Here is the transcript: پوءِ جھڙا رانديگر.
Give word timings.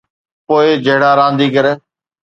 پوءِ 0.45 0.67
جھڙا 0.85 1.11
رانديگر. 1.19 1.65